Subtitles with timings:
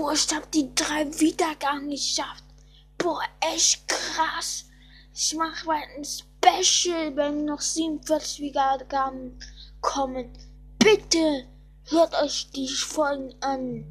[0.00, 2.44] Boah, ich hab die drei Wiedergaben geschafft.
[2.96, 3.20] Boah,
[3.52, 4.64] echt krass.
[5.14, 9.38] Ich mache mal ein Special, wenn noch 47 Wiedergaben
[9.82, 10.32] kommen.
[10.78, 11.44] Bitte
[11.90, 13.84] hört euch die Folgen an.